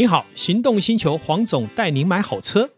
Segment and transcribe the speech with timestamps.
[0.00, 2.70] 你好，行动星球黄总带您买好车。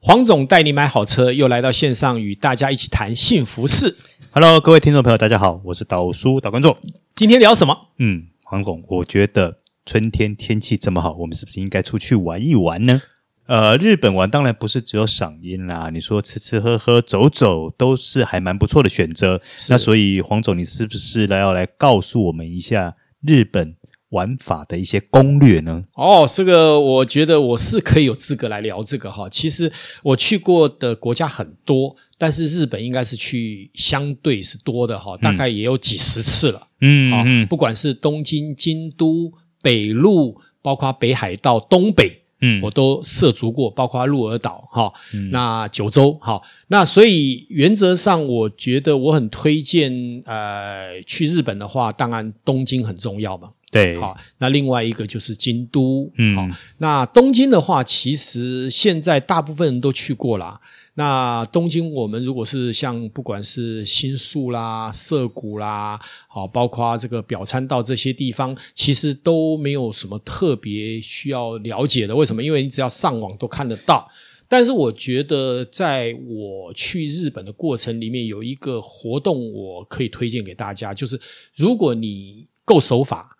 [0.00, 3.96] 黄总带你买好车，又来到线上与大家一起谈幸福事。
[4.32, 6.76] Hello，各位听众朋友，大家好，我是导叔导观众。
[7.14, 7.90] 今天聊什么？
[8.00, 13.00] 嗯，黄总，我觉得春天天气这么好，我们是不是应该出去玩一玩呢？
[13.46, 19.40] 呃，日本玩当然不是只有赏樱啦，你说吃吃喝喝、走走都是还蛮不错的选择。
[19.68, 23.76] 那所以黄总，你是不是来要来告诉我们一下日本
[24.08, 25.84] 玩法的一些攻略呢？
[25.94, 29.28] 哦，这个我觉得我是可以有资格来聊这个哈。
[29.28, 29.70] 其实
[30.02, 36.68] 我去过的国家很多，但是日本应该是去相对是多的哈，大概也有几十次了。
[36.80, 39.30] 嗯，嗯，不管是东京、京都、
[39.60, 42.23] 北陆，包括北海道、东北。
[42.44, 44.92] 嗯，我都涉足过，包括鹿儿岛哈，
[45.30, 49.90] 那九州哈，那所以原则上，我觉得我很推荐
[50.26, 53.48] 呃去日本的话，当然东京很重要嘛。
[53.74, 60.60] 对，好，那另外一个就是京都，嗯，好，那东京的话，其实现在大部分人都去过啦。
[60.94, 72.14] 那东京，我们如果是像不管是新宿啦、涩谷啦，好，包括这个表参道这些地方，其实都没有什么特别需要了解的。
[72.14, 72.40] 为什么？
[72.40, 74.08] 因为你只要上网都看得到。
[74.46, 81.20] 但是我觉得，在我去日本的过程里面，有一个活动我可以推荐给大家，就是
[81.56, 83.33] 如果你够守法，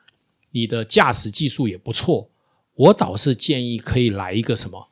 [0.55, 2.31] 你的驾驶技术也不错，
[2.77, 4.89] 我倒是建议可以来一个什么？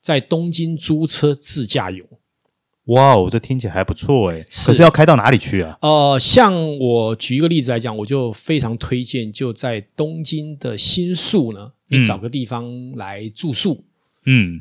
[0.00, 2.04] 在东京租车自驾游，
[2.86, 4.42] 哇哦，这听起来还不错诶。
[4.50, 5.78] 可是要开到哪里去啊？
[5.82, 13.84] 呃，像我举一个例子来讲，我就非常推荐，就在东京的新宿呢，你找个地方来住宿，嗯，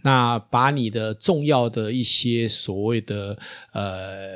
[0.03, 3.37] 那把你的重要的一些所谓的
[3.73, 4.29] 呃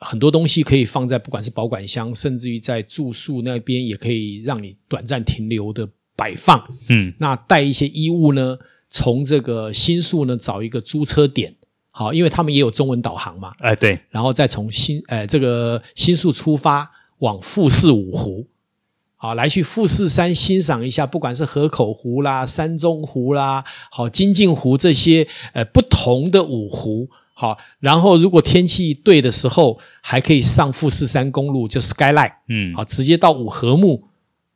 [0.00, 8.58] 很多东西可以放在不管是保管箱，甚至于在住宿那边也可以让你短暂停留的摆放，嗯，那带一些衣物呢。
[8.92, 11.54] 从这个新宿呢找一个租车点，
[11.92, 13.54] 好，因为他们也有中文导航嘛。
[13.60, 18.44] 哎，对，然后再从新呃这个新宿出发往富士五湖，
[19.22, 34.04] 好，来去富士山欣赏一下，不管是河口湖啦、山中湖啦、好金镜湖这些呃不同的五湖，好，然后如果天气对的时候，还可以上富士山公路，就 Skyline，嗯，好，直接到五合目，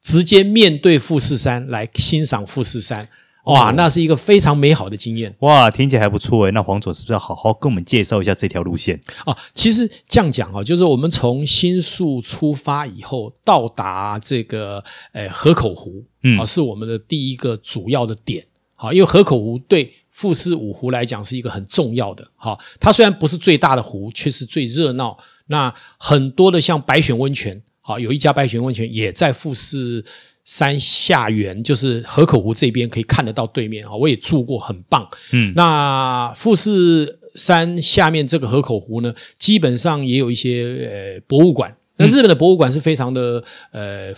[0.00, 3.06] 直接面对富士山来欣赏富士山。
[3.44, 5.34] 哇，那是一个非常美好的经验。
[5.40, 6.50] 哇，听起来还不错诶。
[6.52, 9.36] 那黄总是不是要好好跟我们介绍一下这条路线啊？
[9.52, 14.82] 其实这样讲啊，就是我们从新宿出发以后，到达这个
[15.12, 18.46] 呃河口湖，嗯，啊，是我们的第一个主要的点。
[18.74, 22.26] 好，因为河口湖对富士五湖来讲是一个很重要的。
[22.36, 25.18] 好，它虽然不是最大的湖，却是最热闹。
[25.48, 30.02] 那很多的像白泉温泉，好，有一家白泉温泉也在富士。
[30.44, 35.08] 山下缘就是河口湖这边可以看得到对面啊，我也住过，很棒。
[35.32, 41.74] 嗯，那富士山下面这个河口湖呢，基本上也有一些呃博物馆。
[41.96, 44.12] 那日本的博物馆是非常的呃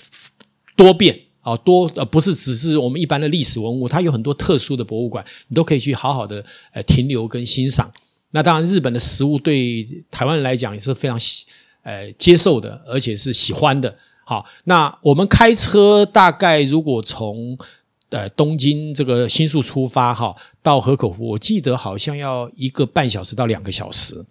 [0.75, 7.93] 多变啊，多呃不是只是我们一般的历史文物，它有很多特殊的博物馆，你都可以去好好的呃停留跟欣赏。
[8.33, 11.47] 那当然，日本的食物对台湾人来讲也是非常喜
[11.83, 13.97] 呃接受的，而且是喜欢的。
[14.29, 17.57] 好，那我们开车大概如果从
[18.11, 24.27] 呃东京这个新宿出发哈，到河口湖，我记得好像要一个半小时到两个小时。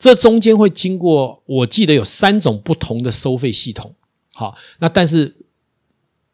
[0.00, 3.94] 这中间会经过，我记得有三种不同的收费系统。
[4.34, 5.36] 好，那但是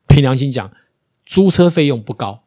[0.08, 0.72] 凭良心讲，
[1.26, 2.44] 租车费用不高，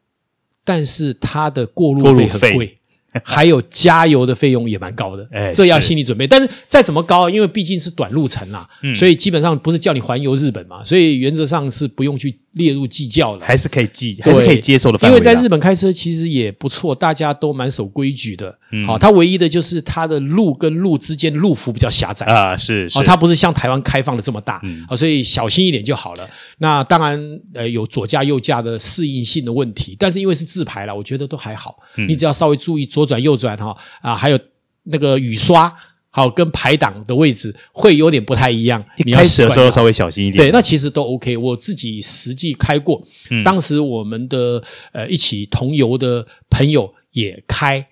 [0.64, 2.76] 但是它的过路费很贵。
[3.24, 6.26] 还有加油的费用也蛮高的，哎，这要心理准备。
[6.26, 15.14] 但是再怎么高，因为毕竟是短路程啦，嗯，所以基本上不是叫你环游日本嘛，所以原则上是不用去列入计较了，还是可以计，还是可以接受的范围。
[15.14, 18.58] 因为在日本开车其实也不错，大家都蛮守规矩的。
[18.72, 26.28] 嗯，好，它唯一的就是它的路跟路之间路幅比较狭窄啊，是，是，它不是像台湾开放的这么大，嗯，所以小心一点就好了。
[26.58, 27.20] 那当然，
[27.52, 31.76] 呃，有左驾右驾的适应性的问题，但是因为是自排啦，我觉得都还好。
[31.96, 33.76] 嗯，你只要稍微注意左转右转哈。
[34.00, 34.38] 啊，还有
[34.84, 35.72] 那个雨刷，
[36.16, 38.82] 好，跟排档的位置会有点不太一样。
[39.04, 40.44] 一开始的时候稍微小心一点。
[40.44, 41.36] 对，那其实都 OK。
[41.36, 42.98] 我自己实际开过，
[43.30, 47.86] 嗯，当时我们的呃一起同游的朋友也开，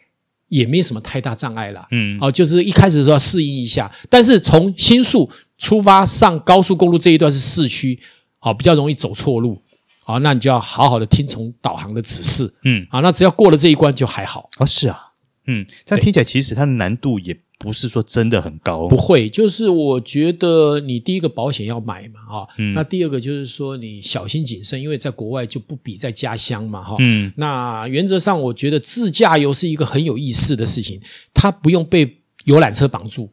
[0.48, 1.86] 也没什么太大障碍啦。
[1.90, 3.92] 嗯，哦，就是一开始的时候要适应一下。
[4.08, 8.00] 但是从新宿出发上高速公路这一段是市区，
[8.38, 9.60] 好，比较容易走错路。
[10.02, 12.50] 好，那你就要好好的听从导航的指示。
[12.64, 14.48] 嗯，好，那只要过了这一关就还好。
[14.56, 14.98] 哦，是啊。
[15.46, 18.88] 嗯，这样听起来其实它的难度也不是说真的很高。
[18.88, 31.00] 不会，就是我觉得你第一个保险要买嘛，哈、嗯，那第二个就是说你小心谨慎，因为在国外就不比在家乡嘛，哈，嗯，那原则上我觉得自驾游是一个很有意思的事情，
[31.32, 33.30] 它不用被游览车绑住，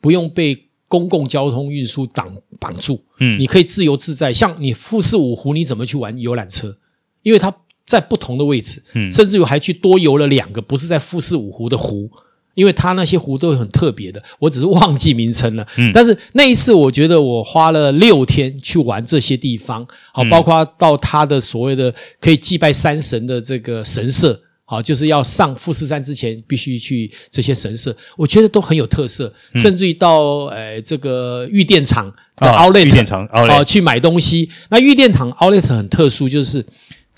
[0.00, 4.32] 不用被公共交通运输绑绑住，嗯，你可以自由自在。
[4.32, 6.76] 像你富士五湖，你怎么去玩游览车？
[7.22, 7.54] 因为它
[7.86, 12.10] 在不同的位置，嗯，甚至于还去多游了两个，不是在富士五湖的湖。
[12.54, 15.66] 因为它那些湖都很特别的，我只是忘记名称了。
[15.76, 29.32] 嗯，但是那一次我觉得我花了六天去玩这些地方，好，包括到它的所谓的可以祭拜山神的这个神社，好，就是要上富士山之前必须去这些神社，我觉得都很有特色。
[29.54, 34.50] 甚至于到呃这个玉电厂的 Outlet，玉电厂 Outlet 去买东西。
[34.68, 36.64] 那玉电厂 Outlet 很特殊，就是。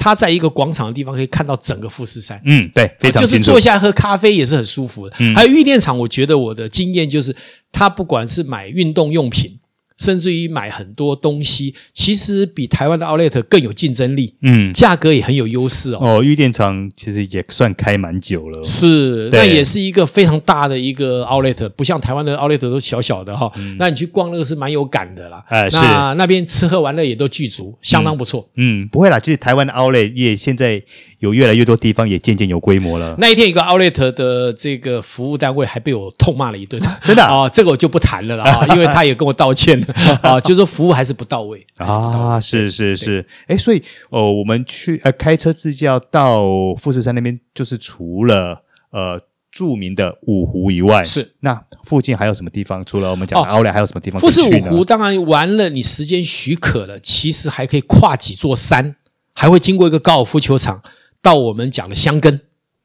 [0.03, 3.23] 他在一个广场的地方可以看到整个富士山，嗯，对，非常。
[3.23, 5.15] 就是坐下喝咖啡也是很舒服的。
[5.21, 7.33] 嗯，还有玉电厂，我觉得我的经验就是，
[7.71, 9.57] 他不管是买运动用品。
[10.03, 15.99] 甚至于买很多东西，其实比台湾的 Outlet 更有竞争力，嗯，价格也很有优势哦。
[16.01, 23.77] 哦，玉电厂其实也算开蛮久了，是，那也是一个非常大的一个 Outlet，不像台湾的 Outlet 都小小的哈、哦嗯。
[23.79, 28.49] 那你去逛那个是蛮有感的啦，哎、呃，是，那那边吃喝玩乐也都具足，相当不错。
[28.57, 30.83] 嗯，嗯不会啦，其实台湾的 Outlet 也现在。
[31.23, 33.15] 有越来越多地方也渐渐有规模了。
[33.17, 39.87] 那一天，一个 Outlet 的这个服务单位还被我痛骂了一顿， 真的啊、哦，这个我就不谈了啦， 因为他也跟我道歉了
[40.21, 43.81] 啊，就是说服务还是不到位 啊，是是是，哎，所以
[44.11, 49.21] 哦，我们去呃开车自驾到富士山那边，就是除了呃
[49.53, 52.85] 著名的五湖以外，是那附近还有什么地方？
[52.85, 54.21] 除了我们讲的 Outlet，还有什么地方？
[54.21, 58.97] 富士五湖当然完了，你时间许可了，其实还可以跨几座山，
[59.35, 60.83] 还会经过一个高尔夫球场。
[61.23, 62.41] 到我们讲的箱根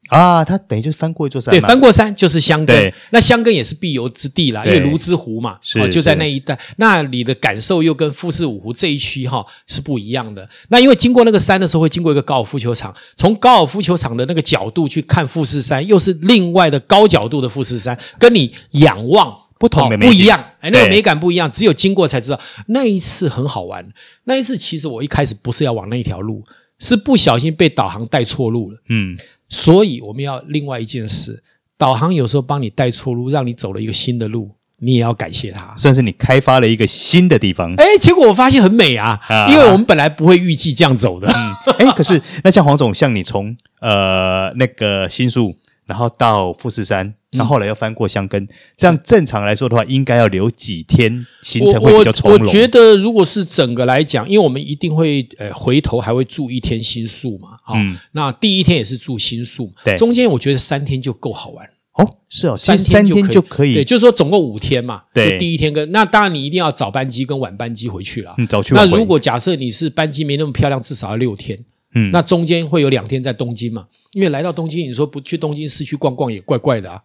[0.08, 2.90] 啊，它等于就是翻过一座山，对，翻过山就是箱根。
[3.10, 6.58] 那箱根也是必游之地啦，因为芦之湖嘛，是、哦、就在那一带。
[6.76, 10.48] 那里的感受又跟富士五湖这一区哈、哦、是不一样的。
[10.68, 20.42] 那因为经过那个山的时候，会经过一个高尔夫球场，从高尔夫球场的那个角度去看富士山，又是另外的高角度的富士山，跟你仰望不同的、哦、不一样。
[20.60, 22.40] 哎，那个美感不一样，只有经过才知道。
[22.68, 23.86] 那一次很好玩。
[24.24, 26.42] 那一次其实我一开始不是要往那一条路。
[26.78, 29.16] 是不小心被导航带错路了，嗯，
[29.48, 31.42] 所以我们要另外一件事，
[31.76, 37.74] 导航有时候帮你带错路，让你走了一个新的路，你也要感谢他，算是你开发了一个新的地方。
[37.74, 41.28] 哎，结果我发现很美啊，啊，因为我们本来不会预计这样走的。
[41.30, 45.56] 嗯，哎，可是那像黄总，像你从呃那个新宿。
[45.88, 52.40] 然后到富士山，然后后来又翻过箱根，嗯，这样正常来说的话，应该要留几天行程会比较从容。
[52.40, 68.86] 我，我觉得，如果是整个来讲，因为我们一定会呃回头还会住一天新宿嘛，啊，嗯，那第一天也是住新宿，对，中间我觉得三天就够好玩哦，是哦，三天三天就可以，对，就是说总共五天嘛，对，第一天跟那当然你一定要早班机跟晚班机回去了，嗯，早去晚。
[68.86, 71.58] 那如果假设你是班机没那么漂亮，至少要六天。
[71.94, 73.86] 嗯，那中间会有两天在东京嘛？
[74.12, 77.00] 因为来到东京，你说不去东京市区逛逛也怪怪的啊。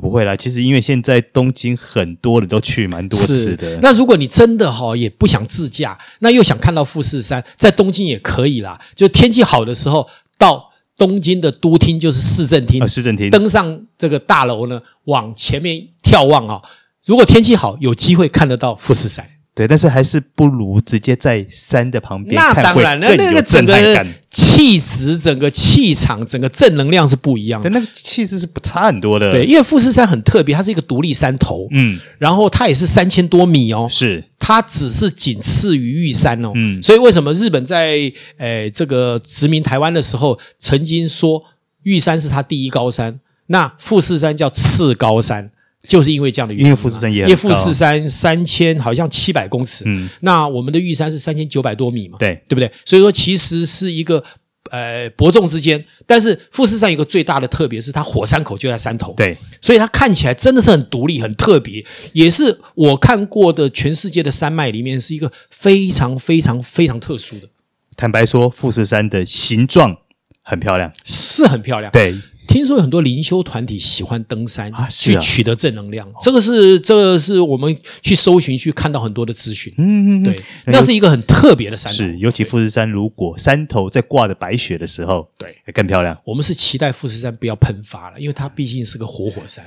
[0.00, 3.78] 不会啦，其实因为现在东京很多人都去蛮多次的。
[3.82, 8.80] 那如果你真的哈也不想自驾，那又想看到富士山，在东京也可以啦。
[8.94, 10.08] 就天气好的时候，
[10.38, 16.62] 到东京的都厅就是市政厅，市政厅登上这个大楼呢，往前面眺望啊。
[17.04, 19.28] 如果天气好，有机会看得到富士山。
[19.54, 22.34] 对，但是还是不如直接在山的旁边。
[22.34, 27.68] 那当然，那那个整个气质、整个气场、整个正能量是不一样的。
[27.68, 29.30] 对，那个气势是不差很多的。
[29.32, 31.68] 对，因为富士山很特别，它是一个独立山头。
[31.72, 33.86] 嗯，然后它也是三千多米哦。
[33.90, 36.52] 是，它只是仅次于玉山哦。
[36.54, 41.44] 嗯，所以为什么日本在诶这个殖民台湾的时候，曾经说
[41.82, 45.50] 玉山是它第一高山，那富士山叫次高山。
[45.88, 52.70] 就是因为这样的原因，因为富士山也很，因为富士山三千好像七百公尺，嗯，那我们的玉山是三千九百多米嘛，对，对不对？
[52.84, 54.22] 所以说其实是一个
[54.70, 67.48] 呃伯仲之间，但是富士山有个最大的特别是它火山口就在山头，对，所以它看起来真的是很独立、很特别，也是我看过的全世界的山脉里面是一个非常非常非常特殊的。
[67.96, 69.96] 坦白说，富士山的形状
[70.42, 72.14] 很漂亮，是很漂亮，对。
[72.52, 76.06] 听说有很多灵修团体喜欢登山，啊，去取得正能量。
[76.20, 79.72] 这个是这个是我们去搜寻去看到很多的资讯。
[79.78, 81.96] 嗯嗯，对，那是一个很特别的山头。
[81.96, 86.16] 是，尤其富士山，如果山头在挂着白雪的时候，对，更漂亮。
[86.24, 89.64] 我们是期待富士山不要喷发了，因为它毕竟是个活火山，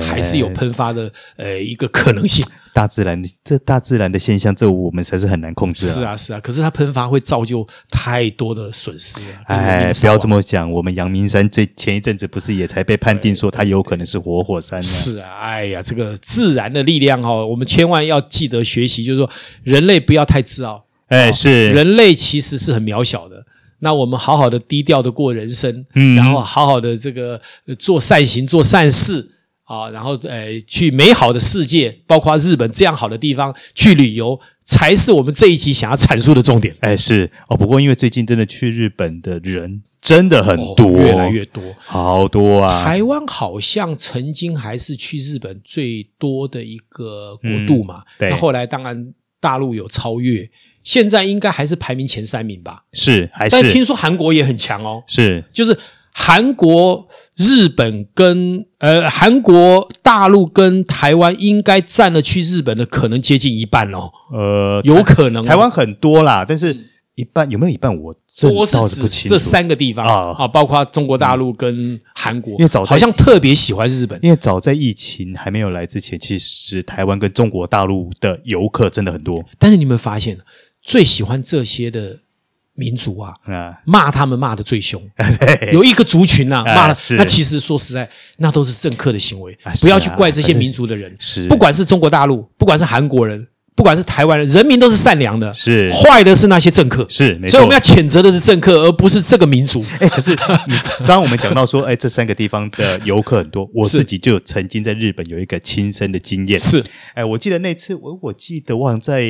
[0.00, 2.46] 还是有喷发的呃一个可能性。
[2.78, 5.92] 大自然，这大自然的现象，这我们才是很难控制啊。
[5.92, 9.26] 是啊，是啊，可是它喷发会造就太多的损失了。
[9.46, 14.82] 哎，不要这么讲，我们阳明山最前一阵子不是也才被判定说它有可能是活火山吗？
[14.84, 19.28] 是啊，哎呀，这个自然的力量哈、哦，我们千万要记得学习，就是说
[19.64, 20.84] 人类不要太自傲。
[21.08, 23.44] 哎，是，人类其实是很渺小的。
[23.80, 27.40] 那我们好好的低调的过人生，嗯，然后好好的这个
[27.76, 29.28] 做善行、做善事
[29.68, 36.74] 啊，然后呃，去美好的世界，包括日本这样好的地方去旅游，才是我们这一集想要阐述的重点。
[36.80, 42.82] 哎，是哦，不过因为最近真的去日本的人真的很多，哦，越来越多，好多啊！
[42.82, 48.30] 台湾好像曾经还是去日本最多的一个国度嘛，嗯，对。
[48.30, 50.48] 那后来当然大陆有超越。
[50.84, 52.82] 现在应该还是排名前三名吧？
[52.94, 53.60] 是还是？
[53.60, 55.02] 但听说韩国也很强哦。
[55.06, 55.78] 是，就是
[56.14, 57.06] 韩国、
[57.38, 64.10] 日本跟呃韩国大陆跟台湾应该占了去日本的可能接近一半哦。
[64.32, 65.44] 呃，有可能。
[65.44, 66.76] 台湾很多啦，但是
[67.14, 67.96] 一半有没有一半？
[67.96, 72.52] 我多是指这三个地方啊，啊，包括中国大陆跟韩国。
[72.54, 79.44] 因为早好像特别喜欢日本，因为早在疫情还没有来之前，其实台湾跟中国大陆的游客真的很多。
[79.58, 80.36] 但是你们发现？
[80.80, 82.18] 最喜欢这些的
[82.78, 83.34] 民族啊，
[83.84, 85.02] 骂他们骂的最凶。
[85.72, 89.58] 有一个族群啊，骂了，那其实说实在，那都是政客的行为。
[89.80, 91.14] 不要去怪这些民族的人，
[91.48, 93.44] 不管是中国大陆，不管是韩国人，
[93.74, 95.52] 不管是台湾人，人民都是善良的。
[95.52, 97.50] 是坏的是那些政客，是没错。
[97.50, 99.84] 所以我们要谴责的是政客，而不是这个民族。
[99.98, 100.36] 哎，可是
[101.02, 106.56] 刚刚我们讲到说，哎，这三个地方的游客很多，我自己就曾经在日本有一个亲身的经验。
[106.58, 109.24] 是，哎，我记得那次，我我记得忘在。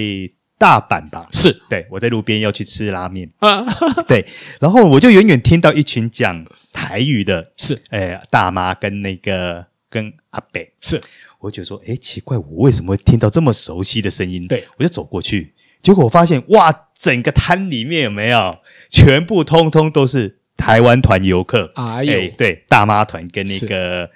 [0.58, 1.52] 大阪吧，是。
[1.70, 3.30] 对，我在路边要去吃拉面。
[3.38, 3.64] 啊，
[4.08, 4.26] 对，
[4.60, 11.00] 然后我就远远听到一群讲台语的，是，哎，大妈跟那个跟阿伯，是，
[11.38, 14.46] 我就觉得说，哎，奇怪，我为什么会听到这么熟悉的声音？
[14.48, 18.58] 对，我就走过去，结果我发现，哇，整个摊里面有没有，
[18.90, 24.10] 全部通通都是台湾团游客，哎呦，哎对，大妈团跟那个。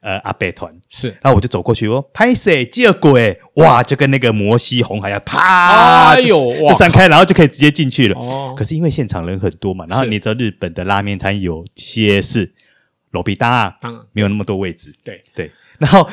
[0.00, 0.72] 呃，阿伯团。
[0.88, 8.18] 是，然后我就走过去说：“拍谁见鬼，哇，就跟那个摩西红海一样，啪，哎呦，就散开，然后就可以直接进去了。
[8.18, 12.52] 哦，可是因为现场人很多嘛，然后你知道日本的拉面摊有些是
[13.10, 13.78] 罗比达，
[14.12, 14.94] 没有那么多位置。
[15.04, 15.22] 对。
[15.34, 16.08] 对，然后。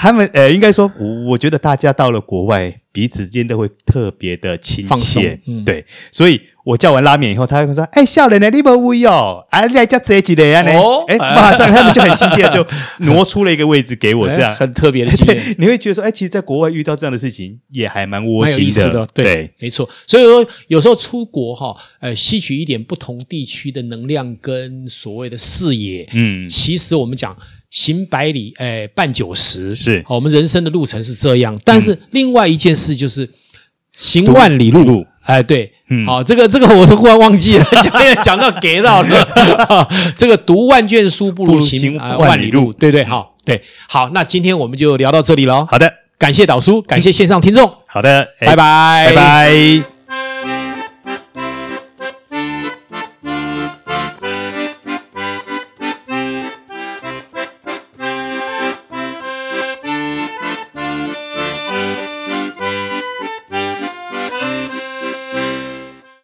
[0.00, 5.84] 他们呃，应该说，我我觉得大家到了国外，彼此之间都会特别的亲切，嗯、对。
[6.12, 10.62] 所以我叫完拉面以后，他会说：“哎，笑人呢你不会哦，哎，来叫这几个呀？
[10.62, 10.70] 呢？”
[11.08, 12.64] 哎，马上他们就很亲切，就
[12.98, 15.42] 挪出了一个位置给我， 这样很特别的经验。
[15.58, 19.90] 你会觉得说，哎，其实，在国外遇到这样的事情，也还蛮窝心的，对没错。
[20.06, 27.36] 所以说，有时候出国哈，呃，吸取一点不同地区的能量跟所谓的视野，嗯，其实我们讲。
[27.70, 30.04] 行百里，哎，半九十，是。
[30.08, 33.28] 我们人生的路程是这样，但是另外一件事就是
[33.94, 45.66] 行万里路，哎，对，嗯，好，这个这个我都忽然忘记了， 讲也讲到给到了， 这个读万卷书不如行万里路，对对，好，对，好，那今天我们就聊到这里了。
[45.66, 49.97] 好的，感谢导叔，感谢线上听众，好的，拜拜，拜拜。